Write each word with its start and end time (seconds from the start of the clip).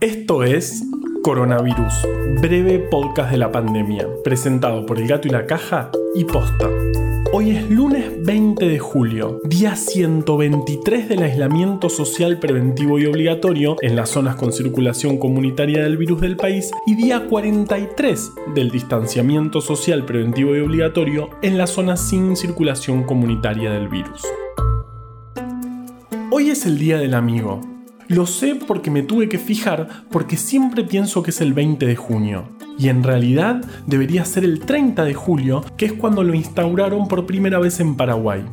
Esto 0.00 0.44
es 0.44 0.84
Coronavirus, 1.24 2.06
breve 2.40 2.78
podcast 2.78 3.32
de 3.32 3.36
la 3.36 3.50
pandemia, 3.50 4.06
presentado 4.22 4.86
por 4.86 5.00
El 5.00 5.08
Gato 5.08 5.26
y 5.26 5.32
la 5.32 5.44
Caja 5.44 5.90
y 6.14 6.22
Posta. 6.22 6.70
Hoy 7.32 7.50
es 7.50 7.68
lunes 7.68 8.04
20 8.24 8.68
de 8.68 8.78
julio, 8.78 9.40
día 9.42 9.74
123 9.74 11.08
del 11.08 11.24
aislamiento 11.24 11.88
social 11.88 12.38
preventivo 12.38 13.00
y 13.00 13.06
obligatorio 13.06 13.74
en 13.80 13.96
las 13.96 14.10
zonas 14.10 14.36
con 14.36 14.52
circulación 14.52 15.18
comunitaria 15.18 15.82
del 15.82 15.96
virus 15.96 16.20
del 16.20 16.36
país 16.36 16.70
y 16.86 16.94
día 16.94 17.26
43 17.26 18.32
del 18.54 18.70
distanciamiento 18.70 19.60
social 19.60 20.04
preventivo 20.04 20.54
y 20.54 20.60
obligatorio 20.60 21.30
en 21.42 21.58
las 21.58 21.70
zonas 21.70 22.08
sin 22.08 22.36
circulación 22.36 23.02
comunitaria 23.02 23.72
del 23.72 23.88
virus. 23.88 24.22
Hoy 26.30 26.50
es 26.50 26.66
el 26.66 26.78
Día 26.78 26.98
del 26.98 27.14
Amigo, 27.14 27.60
lo 28.08 28.26
sé 28.26 28.54
porque 28.54 28.90
me 28.90 29.02
tuve 29.02 29.28
que 29.28 29.38
fijar 29.38 30.04
porque 30.10 30.36
siempre 30.36 30.82
pienso 30.82 31.22
que 31.22 31.30
es 31.30 31.40
el 31.40 31.52
20 31.52 31.86
de 31.86 31.96
junio. 31.96 32.48
Y 32.78 32.88
en 32.88 33.02
realidad 33.02 33.62
debería 33.86 34.24
ser 34.24 34.44
el 34.44 34.60
30 34.60 35.04
de 35.04 35.14
julio, 35.14 35.64
que 35.76 35.86
es 35.86 35.92
cuando 35.92 36.22
lo 36.22 36.34
instauraron 36.34 37.06
por 37.06 37.26
primera 37.26 37.58
vez 37.58 37.80
en 37.80 37.96
Paraguay. 37.96 38.44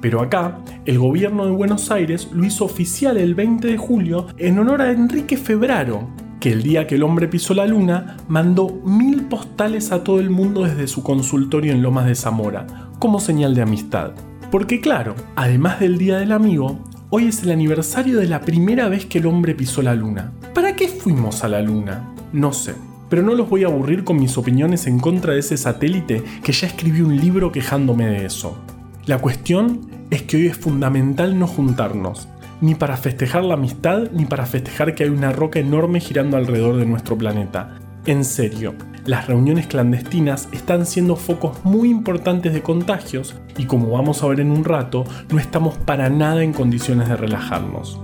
Pero 0.00 0.20
acá, 0.20 0.58
el 0.84 0.98
gobierno 0.98 1.46
de 1.46 1.52
Buenos 1.52 1.90
Aires 1.90 2.28
lo 2.32 2.44
hizo 2.44 2.64
oficial 2.64 3.16
el 3.16 3.34
20 3.34 3.68
de 3.68 3.76
julio 3.78 4.26
en 4.36 4.58
honor 4.58 4.82
a 4.82 4.90
Enrique 4.90 5.36
Febraro, 5.36 6.08
que 6.40 6.52
el 6.52 6.62
día 6.62 6.86
que 6.86 6.96
el 6.96 7.04
hombre 7.04 7.28
pisó 7.28 7.54
la 7.54 7.66
luna 7.66 8.16
mandó 8.28 8.68
mil 8.84 9.24
postales 9.26 9.92
a 9.92 10.02
todo 10.04 10.18
el 10.18 10.28
mundo 10.28 10.64
desde 10.64 10.88
su 10.88 11.02
consultorio 11.02 11.72
en 11.72 11.82
Lomas 11.82 12.06
de 12.06 12.14
Zamora, 12.14 12.66
como 12.98 13.20
señal 13.20 13.54
de 13.54 13.62
amistad. 13.62 14.12
Porque 14.50 14.80
claro, 14.80 15.14
además 15.36 15.80
del 15.80 15.98
Día 15.98 16.18
del 16.18 16.32
Amigo, 16.32 16.80
Hoy 17.16 17.28
es 17.28 17.44
el 17.44 17.52
aniversario 17.52 18.18
de 18.18 18.26
la 18.26 18.40
primera 18.40 18.88
vez 18.88 19.06
que 19.06 19.18
el 19.18 19.26
hombre 19.26 19.54
pisó 19.54 19.82
la 19.82 19.94
luna. 19.94 20.32
¿Para 20.52 20.74
qué 20.74 20.88
fuimos 20.88 21.44
a 21.44 21.48
la 21.48 21.62
luna? 21.62 22.12
No 22.32 22.52
sé. 22.52 22.74
Pero 23.08 23.22
no 23.22 23.34
los 23.34 23.48
voy 23.48 23.62
a 23.62 23.68
aburrir 23.68 24.02
con 24.02 24.18
mis 24.18 24.36
opiniones 24.36 24.88
en 24.88 24.98
contra 24.98 25.32
de 25.32 25.38
ese 25.38 25.56
satélite 25.56 26.24
que 26.42 26.50
ya 26.50 26.66
escribí 26.66 27.02
un 27.02 27.16
libro 27.16 27.52
quejándome 27.52 28.06
de 28.06 28.26
eso. 28.26 28.58
La 29.06 29.18
cuestión 29.18 29.82
es 30.10 30.22
que 30.22 30.38
hoy 30.38 30.46
es 30.48 30.56
fundamental 30.56 31.38
no 31.38 31.46
juntarnos, 31.46 32.26
ni 32.60 32.74
para 32.74 32.96
festejar 32.96 33.44
la 33.44 33.54
amistad, 33.54 34.10
ni 34.10 34.24
para 34.24 34.44
festejar 34.44 34.96
que 34.96 35.04
hay 35.04 35.10
una 35.10 35.30
roca 35.30 35.60
enorme 35.60 36.00
girando 36.00 36.36
alrededor 36.36 36.78
de 36.78 36.86
nuestro 36.86 37.16
planeta. 37.16 37.78
En 38.06 38.22
serio, 38.24 38.74
las 39.06 39.26
reuniones 39.26 39.66
clandestinas 39.66 40.48
están 40.52 40.84
siendo 40.84 41.16
focos 41.16 41.64
muy 41.64 41.88
importantes 41.88 42.52
de 42.52 42.62
contagios 42.62 43.34
y 43.56 43.64
como 43.64 43.90
vamos 43.90 44.22
a 44.22 44.26
ver 44.26 44.40
en 44.40 44.50
un 44.50 44.62
rato, 44.62 45.04
no 45.30 45.38
estamos 45.38 45.78
para 45.78 46.10
nada 46.10 46.42
en 46.44 46.52
condiciones 46.52 47.08
de 47.08 47.16
relajarnos. 47.16 47.98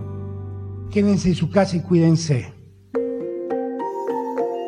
Quédense 0.91 1.29
en 1.29 1.35
su 1.35 1.51
casa 1.51 1.77
y 1.77 1.81
cuídense. 1.81 2.55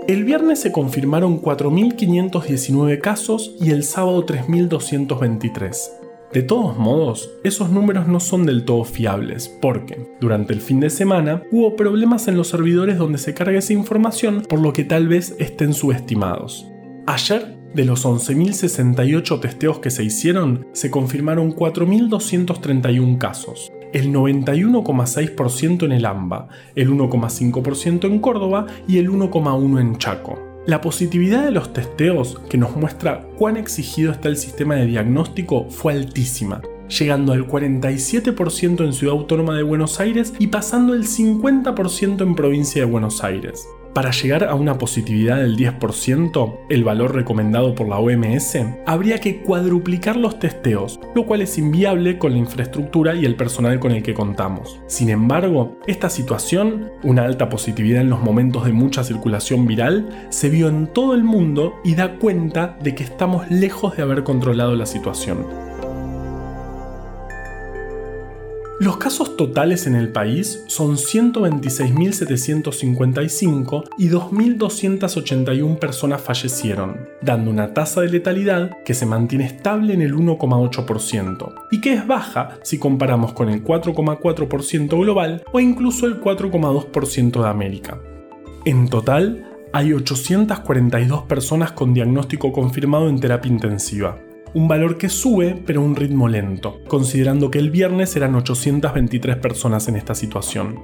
El 0.07 0.25
viernes 0.25 0.61
se 0.61 0.71
confirmaron 0.71 1.41
4.519 1.41 3.01
casos 3.01 3.55
y 3.59 3.71
el 3.71 3.85
sábado 3.85 4.27
3.223. 4.27 6.02
De 6.33 6.43
todos 6.43 6.79
modos, 6.79 7.31
esos 7.45 7.69
números 7.69 8.09
no 8.09 8.19
son 8.19 8.47
del 8.47 8.65
todo 8.65 8.85
fiables, 8.85 9.49
porque 9.61 10.15
durante 10.19 10.55
el 10.55 10.63
fin 10.63 10.81
de 10.81 10.89
semana 10.89 11.43
hubo 11.51 11.77
problemas 11.77 12.27
en 12.27 12.39
los 12.39 12.49
servidores 12.49 12.97
donde 12.97 13.19
se 13.19 13.35
carga 13.35 13.59
esa 13.59 13.75
información, 13.75 14.43
por 14.49 14.59
lo 14.59 14.73
que 14.73 14.85
tal 14.85 15.09
vez 15.09 15.37
estén 15.39 15.75
subestimados. 15.75 16.67
Ayer, 17.07 17.59
de 17.75 17.85
los 17.85 18.07
11.068 18.07 19.41
testeos 19.41 19.81
que 19.81 19.91
se 19.91 20.05
hicieron, 20.05 20.69
se 20.73 20.91
confirmaron 20.91 21.55
4.231 21.55 23.19
casos, 23.19 23.71
el 23.93 24.11
91,6% 24.11 25.85
en 25.85 25.93
el 25.93 26.07
AMBA, 26.07 26.49
el 26.75 26.91
1,5% 26.93 28.07
en 28.07 28.19
Córdoba 28.21 28.67
y 28.89 28.97
el 28.97 29.11
1,1% 29.11 29.81
en 29.81 29.99
Chaco. 29.99 30.52
La 30.65 30.81
positividad 30.81 31.45
de 31.45 31.51
los 31.51 31.73
testeos, 31.73 32.39
que 32.49 32.57
nos 32.57 32.77
muestra 32.77 33.27
cuán 33.37 33.57
exigido 33.57 34.13
está 34.13 34.29
el 34.29 34.37
sistema 34.37 34.77
de 34.77 34.87
diagnóstico, 34.87 35.69
fue 35.69 35.93
altísima, 35.93 36.63
llegando 36.89 37.33
al 37.33 37.49
47% 37.49 38.85
en 38.85 38.93
Ciudad 38.93 39.17
Autónoma 39.17 39.57
de 39.57 39.65
Buenos 39.65 39.99
Aires 39.99 40.33
y 40.39 40.47
pasando 40.47 40.95
el 40.95 41.03
50% 41.03 42.23
en 42.23 42.37
Provincia 42.37 42.81
de 42.81 42.89
Buenos 42.89 43.25
Aires. 43.25 43.67
Para 43.95 44.11
llegar 44.11 44.45
a 44.45 44.55
una 44.55 44.79
positividad 44.79 45.37
del 45.37 45.55
10%, 45.55 46.61
el 46.71 46.83
valor 46.83 47.15
recomendado 47.15 47.75
por 47.75 47.89
la 47.89 47.99
OMS, 47.99 48.57
habría 48.87 49.19
que 49.19 49.43
cuadruplicar 49.43 50.17
los 50.17 50.39
testeos, 50.39 50.99
lo 51.15 51.27
cual 51.27 51.43
es 51.43 51.59
inviable 51.59 52.17
con 52.17 52.33
la 52.33 52.39
infraestructura 52.39 53.15
y 53.15 53.27
el 53.27 53.37
personal 53.37 53.79
con 53.81 53.93
el 53.93 54.03
que 54.03 54.15
contamos. 54.15 54.81
Sin 54.87 55.11
embargo, 55.11 55.77
esta 55.87 56.09
situación, 56.09 56.91
una 57.03 57.25
alta 57.25 57.51
positividad 57.51 58.01
en 58.01 58.09
los 58.09 58.23
momentos 58.23 58.65
de 58.65 58.73
mucha 58.73 59.05
circulación 59.05 59.67
viral, 59.67 60.27
se 60.31 60.49
vio 60.49 60.69
en 60.69 60.87
todo 60.87 61.15
el 61.15 61.23
mundo 61.23 61.75
y 61.85 61.95
da 61.95 62.19
cuenta 62.19 62.79
de 62.83 62.95
que 62.95 63.05
estamos 63.05 63.51
lejos 63.51 63.95
de 63.97 64.05
haber 64.05 64.23
controlado 64.23 64.75
la 64.75 64.87
situación. 64.87 65.72
Los 68.81 68.97
casos 68.97 69.37
totales 69.37 69.87
en 69.87 69.95
el 69.95 70.11
país 70.11 70.65
son 70.67 70.97
126.755 70.97 73.85
y 73.99 74.09
2.281 74.09 75.79
personas 75.79 76.23
fallecieron, 76.23 77.07
dando 77.21 77.51
una 77.51 77.75
tasa 77.75 78.01
de 78.01 78.09
letalidad 78.09 78.71
que 78.85 78.95
se 78.95 79.05
mantiene 79.07 79.45
estable 79.45 79.95
en 79.95 80.03
el 80.03 80.15
1,8% 80.15 81.55
y 81.71 81.81
que 81.81 81.95
es 81.95 82.05
baja 82.07 82.59
si 82.63 82.79
comparamos 82.79 83.33
con 83.35 83.51
el 83.51 83.63
4,4% 83.63 84.99
global 84.99 85.45
o 85.53 85.61
incluso 85.61 86.07
el 86.07 86.21
4,2% 86.21 87.43
de 87.43 87.49
América. 87.49 88.01
En 88.65 88.89
total, 88.89 89.49
hay 89.73 89.93
842 89.93 91.25
personas 91.25 91.73
con 91.73 91.93
diagnóstico 91.95 92.53
confirmado 92.53 93.09
en 93.09 93.21
terapia 93.21 93.53
intensiva, 93.53 94.19
un 94.55 94.69
valor 94.69 94.99
que 94.99 95.09
sube 95.09 95.63
pero 95.67 95.81
a 95.81 95.85
un 95.85 95.97
ritmo 95.97 96.29
lento, 96.29 96.81
considerando 96.89 97.51
que 97.51 97.59
el 97.59 97.71
viernes 97.71 98.15
eran 98.17 98.35
823 98.35 99.37
personas 99.37 99.89
en 99.89 99.97
esta 99.97 100.15
situación. 100.15 100.79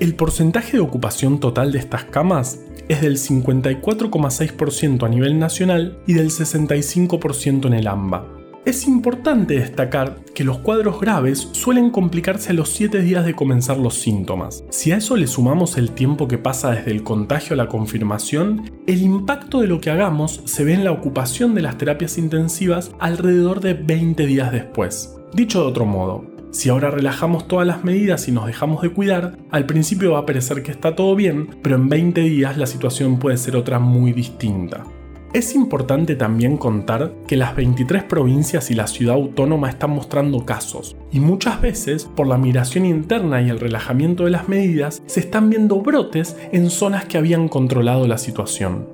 El 0.00 0.14
porcentaje 0.14 0.76
de 0.76 0.82
ocupación 0.82 1.38
total 1.38 1.72
de 1.72 1.78
estas 1.78 2.04
camas 2.04 2.60
es 2.88 3.00
del 3.00 3.16
54,6% 3.16 5.04
a 5.04 5.08
nivel 5.08 5.38
nacional 5.38 5.98
y 6.06 6.14
del 6.14 6.30
65% 6.30 7.66
en 7.66 7.74
el 7.74 7.86
AMBA, 7.86 8.43
es 8.64 8.86
importante 8.86 9.58
destacar 9.58 10.16
que 10.34 10.44
los 10.44 10.58
cuadros 10.58 11.00
graves 11.00 11.48
suelen 11.52 11.90
complicarse 11.90 12.50
a 12.50 12.54
los 12.54 12.70
7 12.70 13.02
días 13.02 13.26
de 13.26 13.34
comenzar 13.34 13.76
los 13.76 13.94
síntomas. 13.94 14.64
Si 14.70 14.92
a 14.92 14.96
eso 14.96 15.16
le 15.16 15.26
sumamos 15.26 15.76
el 15.76 15.90
tiempo 15.90 16.28
que 16.28 16.38
pasa 16.38 16.70
desde 16.70 16.90
el 16.90 17.02
contagio 17.02 17.54
a 17.54 17.56
la 17.56 17.68
confirmación, 17.68 18.70
el 18.86 19.02
impacto 19.02 19.60
de 19.60 19.66
lo 19.66 19.80
que 19.80 19.90
hagamos 19.90 20.40
se 20.46 20.64
ve 20.64 20.72
en 20.72 20.84
la 20.84 20.92
ocupación 20.92 21.54
de 21.54 21.62
las 21.62 21.76
terapias 21.76 22.16
intensivas 22.16 22.92
alrededor 22.98 23.60
de 23.60 23.74
20 23.74 24.26
días 24.26 24.50
después. 24.50 25.14
Dicho 25.34 25.60
de 25.60 25.66
otro 25.66 25.84
modo, 25.84 26.24
si 26.50 26.68
ahora 26.68 26.90
relajamos 26.90 27.48
todas 27.48 27.66
las 27.66 27.84
medidas 27.84 28.28
y 28.28 28.32
nos 28.32 28.46
dejamos 28.46 28.80
de 28.80 28.90
cuidar, 28.90 29.36
al 29.50 29.66
principio 29.66 30.12
va 30.12 30.20
a 30.20 30.26
parecer 30.26 30.62
que 30.62 30.70
está 30.70 30.94
todo 30.94 31.16
bien, 31.16 31.48
pero 31.62 31.76
en 31.76 31.88
20 31.88 32.20
días 32.20 32.56
la 32.56 32.66
situación 32.66 33.18
puede 33.18 33.36
ser 33.36 33.56
otra 33.56 33.78
muy 33.80 34.12
distinta. 34.12 34.84
Es 35.34 35.56
importante 35.56 36.14
también 36.14 36.56
contar 36.56 37.12
que 37.26 37.36
las 37.36 37.56
23 37.56 38.04
provincias 38.04 38.70
y 38.70 38.74
la 38.74 38.86
ciudad 38.86 39.16
autónoma 39.16 39.68
están 39.68 39.90
mostrando 39.90 40.46
casos, 40.46 40.96
y 41.10 41.18
muchas 41.18 41.60
veces, 41.60 42.04
por 42.04 42.28
la 42.28 42.38
migración 42.38 42.86
interna 42.86 43.42
y 43.42 43.50
el 43.50 43.58
relajamiento 43.58 44.26
de 44.26 44.30
las 44.30 44.48
medidas, 44.48 45.02
se 45.06 45.18
están 45.18 45.50
viendo 45.50 45.80
brotes 45.80 46.36
en 46.52 46.70
zonas 46.70 47.06
que 47.06 47.18
habían 47.18 47.48
controlado 47.48 48.06
la 48.06 48.16
situación. 48.16 48.86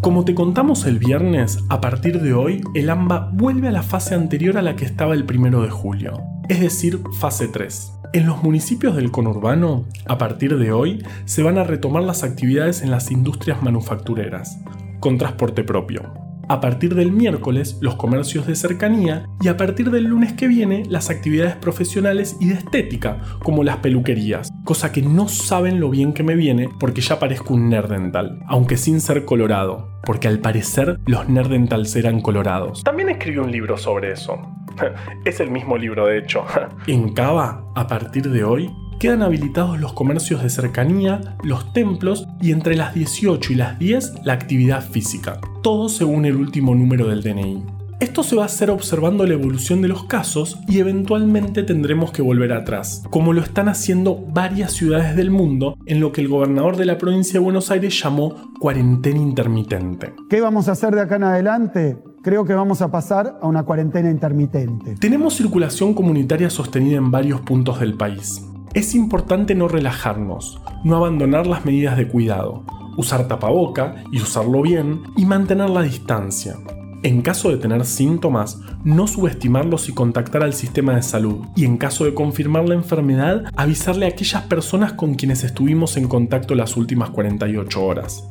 Como 0.00 0.24
te 0.24 0.34
contamos 0.34 0.84
el 0.84 0.98
viernes, 0.98 1.62
a 1.68 1.80
partir 1.80 2.20
de 2.20 2.34
hoy, 2.34 2.60
el 2.74 2.90
AMBA 2.90 3.30
vuelve 3.34 3.68
a 3.68 3.72
la 3.72 3.84
fase 3.84 4.16
anterior 4.16 4.58
a 4.58 4.62
la 4.62 4.74
que 4.74 4.84
estaba 4.84 5.14
el 5.14 5.24
primero 5.24 5.62
de 5.62 5.70
julio, 5.70 6.20
es 6.48 6.58
decir, 6.58 7.00
fase 7.20 7.46
3. 7.46 7.92
En 8.14 8.26
los 8.26 8.44
municipios 8.44 8.94
del 8.94 9.10
conurbano, 9.10 9.86
a 10.06 10.18
partir 10.18 10.56
de 10.56 10.70
hoy, 10.70 11.04
se 11.24 11.42
van 11.42 11.58
a 11.58 11.64
retomar 11.64 12.04
las 12.04 12.22
actividades 12.22 12.80
en 12.80 12.92
las 12.92 13.10
industrias 13.10 13.60
manufactureras, 13.60 14.60
con 15.00 15.18
transporte 15.18 15.64
propio. 15.64 16.14
A 16.48 16.60
partir 16.60 16.94
del 16.94 17.10
miércoles, 17.10 17.76
los 17.80 17.96
comercios 17.96 18.46
de 18.46 18.54
cercanía 18.54 19.26
y 19.40 19.48
a 19.48 19.56
partir 19.56 19.90
del 19.90 20.04
lunes 20.04 20.32
que 20.34 20.46
viene, 20.46 20.84
las 20.88 21.10
actividades 21.10 21.56
profesionales 21.56 22.36
y 22.38 22.50
de 22.50 22.54
estética, 22.54 23.18
como 23.42 23.64
las 23.64 23.78
peluquerías, 23.78 24.48
cosa 24.62 24.92
que 24.92 25.02
no 25.02 25.26
saben 25.26 25.80
lo 25.80 25.90
bien 25.90 26.12
que 26.12 26.22
me 26.22 26.36
viene 26.36 26.68
porque 26.78 27.00
ya 27.00 27.18
parezco 27.18 27.54
un 27.54 27.68
nerd 27.68 27.90
dental, 27.90 28.38
aunque 28.46 28.76
sin 28.76 29.00
ser 29.00 29.24
colorado, 29.24 29.88
porque 30.04 30.28
al 30.28 30.38
parecer 30.38 31.00
los 31.06 31.28
nerd 31.28 31.50
eran 31.96 32.20
colorados. 32.20 32.84
También 32.84 33.08
escribí 33.08 33.38
un 33.38 33.50
libro 33.50 33.76
sobre 33.76 34.12
eso. 34.12 34.38
es 35.24 35.40
el 35.40 35.50
mismo 35.50 35.76
libro, 35.76 36.06
de 36.06 36.18
hecho. 36.18 36.44
en 36.86 37.12
Cava, 37.12 37.64
a 37.74 37.86
partir 37.86 38.30
de 38.30 38.44
hoy, 38.44 38.70
quedan 38.98 39.22
habilitados 39.22 39.78
los 39.78 39.92
comercios 39.92 40.42
de 40.42 40.50
cercanía, 40.50 41.36
los 41.42 41.72
templos 41.72 42.26
y 42.40 42.52
entre 42.52 42.76
las 42.76 42.94
18 42.94 43.52
y 43.52 43.56
las 43.56 43.78
10 43.78 44.24
la 44.24 44.32
actividad 44.32 44.82
física, 44.82 45.40
todo 45.62 45.88
según 45.88 46.24
el 46.24 46.36
último 46.36 46.74
número 46.74 47.08
del 47.08 47.22
DNI. 47.22 47.64
Esto 48.00 48.22
se 48.22 48.36
va 48.36 48.42
a 48.42 48.46
hacer 48.46 48.70
observando 48.70 49.24
la 49.24 49.34
evolución 49.34 49.80
de 49.80 49.88
los 49.88 50.04
casos 50.04 50.58
y 50.68 50.78
eventualmente 50.78 51.62
tendremos 51.62 52.10
que 52.10 52.22
volver 52.22 52.52
atrás, 52.52 53.04
como 53.08 53.32
lo 53.32 53.40
están 53.40 53.68
haciendo 53.68 54.16
varias 54.16 54.72
ciudades 54.72 55.16
del 55.16 55.30
mundo 55.30 55.76
en 55.86 56.00
lo 56.00 56.10
que 56.12 56.20
el 56.20 56.28
gobernador 56.28 56.76
de 56.76 56.86
la 56.86 56.98
provincia 56.98 57.34
de 57.34 57.44
Buenos 57.44 57.70
Aires 57.70 57.98
llamó 58.02 58.52
cuarentena 58.58 59.18
intermitente. 59.18 60.12
¿Qué 60.28 60.40
vamos 60.40 60.68
a 60.68 60.72
hacer 60.72 60.94
de 60.94 61.02
acá 61.02 61.16
en 61.16 61.24
adelante? 61.24 61.96
Creo 62.24 62.46
que 62.46 62.54
vamos 62.54 62.80
a 62.80 62.90
pasar 62.90 63.38
a 63.42 63.46
una 63.46 63.64
cuarentena 63.64 64.10
intermitente. 64.10 64.94
Tenemos 64.94 65.34
circulación 65.36 65.92
comunitaria 65.92 66.48
sostenida 66.48 66.96
en 66.96 67.10
varios 67.10 67.42
puntos 67.42 67.80
del 67.80 67.98
país. 67.98 68.42
Es 68.72 68.94
importante 68.94 69.54
no 69.54 69.68
relajarnos, 69.68 70.58
no 70.84 70.96
abandonar 70.96 71.46
las 71.46 71.66
medidas 71.66 71.98
de 71.98 72.08
cuidado, 72.08 72.64
usar 72.96 73.28
tapaboca 73.28 73.96
y 74.10 74.22
usarlo 74.22 74.62
bien 74.62 75.02
y 75.18 75.26
mantener 75.26 75.68
la 75.68 75.82
distancia. 75.82 76.56
En 77.02 77.20
caso 77.20 77.50
de 77.50 77.58
tener 77.58 77.84
síntomas, 77.84 78.58
no 78.84 79.06
subestimarlos 79.06 79.90
y 79.90 79.92
contactar 79.92 80.42
al 80.42 80.54
sistema 80.54 80.96
de 80.96 81.02
salud. 81.02 81.44
Y 81.54 81.66
en 81.66 81.76
caso 81.76 82.06
de 82.06 82.14
confirmar 82.14 82.66
la 82.66 82.74
enfermedad, 82.74 83.44
avisarle 83.54 84.06
a 84.06 84.08
aquellas 84.08 84.44
personas 84.44 84.94
con 84.94 85.12
quienes 85.12 85.44
estuvimos 85.44 85.98
en 85.98 86.08
contacto 86.08 86.54
las 86.54 86.78
últimas 86.78 87.10
48 87.10 87.84
horas. 87.84 88.26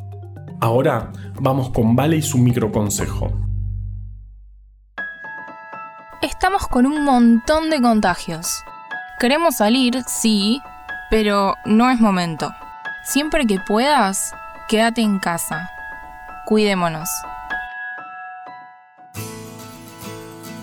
Ahora 0.61 1.11
vamos 1.39 1.69
con 1.69 1.95
Vale 1.95 2.17
y 2.17 2.23
su 2.23 2.39
microconsejo. 2.39 3.52
Estamos 6.43 6.67
con 6.67 6.85
un 6.85 7.05
montón 7.05 7.69
de 7.69 7.79
contagios. 7.79 8.65
Queremos 9.17 9.55
salir, 9.55 10.03
sí, 10.05 10.61
pero 11.09 11.55
no 11.63 11.89
es 11.89 12.01
momento. 12.01 12.53
Siempre 13.05 13.45
que 13.45 13.61
puedas, 13.65 14.33
quédate 14.67 14.99
en 14.99 15.19
casa. 15.19 15.69
Cuidémonos. 16.45 17.07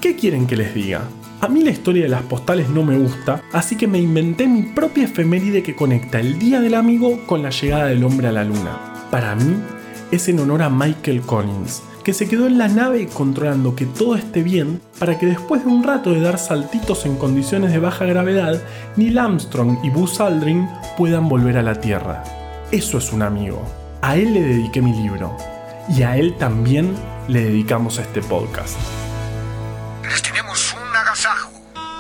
¿Qué 0.03 0.17
quieren 0.17 0.47
que 0.47 0.56
les 0.56 0.75
diga? 0.75 1.09
A 1.41 1.49
mí 1.49 1.62
la 1.62 1.71
historia 1.71 2.03
de 2.03 2.11
las 2.11 2.25
postales 2.25 2.69
no 2.69 2.82
me 2.82 2.99
gusta, 2.99 3.41
así 3.55 3.75
que 3.75 3.87
me 3.87 3.99
inventé 3.99 4.47
mi 4.49 4.65
propia 4.65 5.05
efeméride 5.05 5.62
que 5.62 5.77
conecta 5.77 6.21
el 6.21 6.38
Día 6.38 6.61
del 6.61 6.75
Amigo 6.75 7.27
con 7.27 7.43
la 7.43 7.49
llegada 7.49 7.87
del 7.87 8.05
hombre 8.05 8.29
a 8.29 8.32
la 8.32 8.44
luna. 8.44 8.77
Para 9.11 9.35
mí, 9.35 9.56
es 10.11 10.29
en 10.29 10.41
honor 10.41 10.61
a 10.61 10.69
Michael 10.69 11.23
Collins, 11.23 11.82
que 12.11 12.15
se 12.15 12.29
quedó 12.29 12.49
en 12.49 12.59
la 12.59 12.67
nave 12.67 13.07
controlando 13.07 13.77
que 13.77 13.87
todo 13.87 14.17
esté 14.17 14.43
bien 14.43 14.83
para 14.99 15.17
que 15.17 15.27
después 15.27 15.65
de 15.65 15.71
un 15.71 15.85
rato 15.85 16.11
de 16.11 16.21
dar 16.21 16.41
saltitos 16.41 17.07
en 17.07 17.17
condiciones 17.17 17.71
de 17.71 17.79
baja 17.79 18.05
gravedad, 18.05 18.61
Neil 18.97 19.17
Armstrong 19.17 19.79
y 19.85 19.91
Buzz 19.91 20.21
Aldrin 20.21 20.69
puedan 20.99 21.29
volver 21.29 21.57
a 21.57 21.62
la 21.62 21.81
Tierra. 21.81 22.25
Eso 22.73 22.99
es 22.99 23.12
un 23.12 23.23
amigo. 23.23 23.65
A 24.03 24.17
él 24.17 24.35
le 24.35 24.41
dediqué 24.41 24.83
mi 24.83 24.93
libro. 24.93 25.37
Y 25.89 26.03
a 26.03 26.17
él 26.17 26.35
también 26.37 26.97
le 27.29 27.45
dedicamos 27.45 27.99
este 27.99 28.23
podcast. 28.23 28.77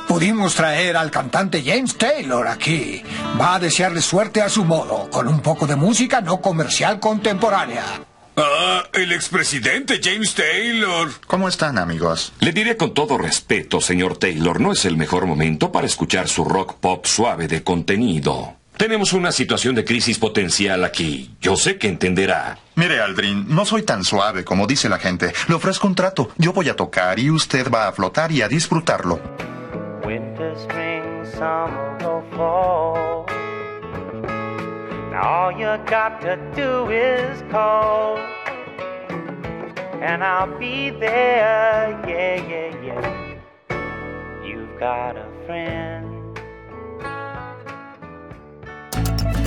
Pudimos 0.08 0.56
traer 0.56 0.96
al 0.96 1.12
cantante 1.12 1.62
James 1.64 1.96
Taylor 1.96 2.48
aquí. 2.48 3.00
Va 3.40 3.54
a 3.54 3.60
desearle 3.60 4.02
suerte 4.02 4.42
a 4.42 4.48
su 4.48 4.64
modo, 4.64 5.08
con 5.08 5.28
un 5.28 5.38
poco 5.38 5.68
de 5.68 5.76
música 5.76 6.20
no 6.20 6.40
comercial 6.40 6.98
contemporánea. 6.98 8.09
Ah, 8.42 8.84
el 8.94 9.12
expresidente 9.12 10.00
James 10.02 10.34
Taylor. 10.34 11.10
¿Cómo 11.26 11.46
están, 11.46 11.76
amigos? 11.76 12.32
Le 12.40 12.52
diré 12.52 12.78
con 12.78 12.94
todo 12.94 13.18
respeto, 13.18 13.82
señor 13.82 14.16
Taylor, 14.16 14.60
no 14.60 14.72
es 14.72 14.86
el 14.86 14.96
mejor 14.96 15.26
momento 15.26 15.70
para 15.70 15.86
escuchar 15.86 16.26
su 16.26 16.44
rock 16.44 16.76
pop 16.76 17.04
suave 17.04 17.48
de 17.48 17.62
contenido. 17.62 18.56
Tenemos 18.78 19.12
una 19.12 19.30
situación 19.30 19.74
de 19.74 19.84
crisis 19.84 20.18
potencial 20.18 20.84
aquí. 20.84 21.32
Yo 21.42 21.54
sé 21.56 21.76
que 21.76 21.86
entenderá. 21.86 22.58
Mire, 22.76 23.02
Aldrin, 23.02 23.44
no 23.46 23.66
soy 23.66 23.82
tan 23.82 24.04
suave 24.04 24.42
como 24.42 24.66
dice 24.66 24.88
la 24.88 24.98
gente. 24.98 25.34
Le 25.48 25.54
ofrezco 25.54 25.86
un 25.86 25.94
trato. 25.94 26.30
Yo 26.38 26.54
voy 26.54 26.70
a 26.70 26.76
tocar 26.76 27.18
y 27.18 27.30
usted 27.30 27.70
va 27.70 27.88
a 27.88 27.92
flotar 27.92 28.32
y 28.32 28.40
a 28.40 28.48
disfrutarlo. 28.48 29.20
Winter, 30.02 30.54
spring, 30.56 31.26
summer 31.36 32.24
fall. 32.34 33.19
All 35.22 35.52
you 35.52 35.76
got 35.84 36.22
to 36.22 36.36
do 36.56 36.88
is 36.88 37.42
call. 37.50 38.16
And 40.00 40.24
I'll 40.24 40.58
be 40.58 40.90
there. 40.90 41.60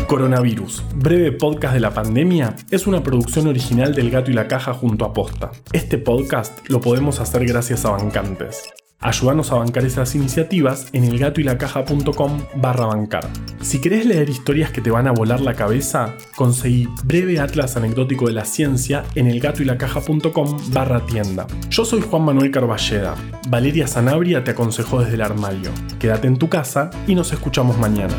Coronavirus, 0.08 0.84
breve 0.94 1.32
podcast 1.32 1.74
de 1.74 1.80
la 1.80 1.92
pandemia, 1.92 2.56
es 2.70 2.86
una 2.86 3.02
producción 3.02 3.48
original 3.48 3.96
del 3.96 4.12
Gato 4.12 4.30
y 4.30 4.36
la 4.36 4.48
Caja 4.48 4.76
junto 4.76 5.06
a 5.06 5.14
Posta. 5.14 5.52
Este 5.72 5.98
podcast 5.98 6.70
lo 6.70 6.82
podemos 6.82 7.20
hacer 7.20 7.48
gracias 7.48 7.84
a 7.86 7.90
bancantes. 7.90 8.72
Ayúdanos 9.04 9.52
a 9.52 9.56
bancar 9.56 9.84
esas 9.84 10.16
iniciativas 10.16 10.88
en 10.94 11.04
elgatoylacaja.com 11.04 12.42
barra 12.56 12.86
bancar. 12.86 13.30
Si 13.62 13.82
querés 13.82 14.06
leer 14.06 14.30
historias 14.30 14.72
que 14.72 14.80
te 14.80 14.92
van 14.92 15.08
a 15.08 15.12
volar 15.12 15.42
la 15.42 15.56
cabeza, 15.56 16.16
conseguí 16.36 16.88
Breve 17.04 17.40
Atlas 17.40 17.76
Anecdótico 17.76 18.28
de 18.28 18.34
la 18.34 18.46
Ciencia 18.46 19.04
en 19.16 19.28
elgatoylacaja.com 19.28 20.72
barra 20.72 21.06
tienda. 21.06 21.48
Yo 21.70 21.84
soy 21.84 22.02
Juan 22.02 22.24
Manuel 22.24 22.52
Carballeda. 22.52 23.16
Valeria 23.50 23.88
Sanabria 23.88 24.44
te 24.44 24.52
aconsejó 24.52 25.02
desde 25.02 25.16
el 25.16 25.22
armario. 25.22 25.72
Quédate 26.00 26.28
en 26.28 26.38
tu 26.38 26.48
casa 26.48 26.90
y 27.06 27.16
nos 27.16 27.34
escuchamos 27.34 27.78
mañana. 27.78 28.16